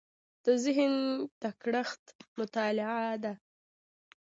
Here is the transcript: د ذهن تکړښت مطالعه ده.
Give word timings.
د 0.43 0.45
ذهن 0.63 0.93
تکړښت 1.41 2.03
مطالعه 2.37 3.09
ده. 3.23 3.33